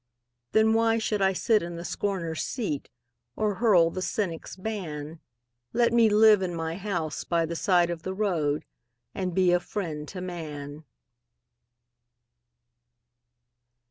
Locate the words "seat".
2.41-2.89